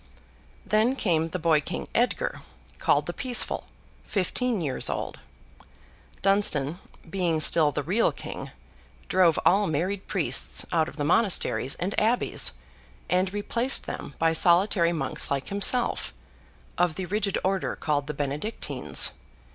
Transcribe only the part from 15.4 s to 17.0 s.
himself, of